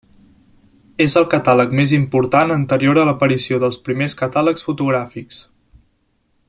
[1.05, 5.43] És el catàleg més important anterior a l'aparició dels primers catàlegs fotogràfics.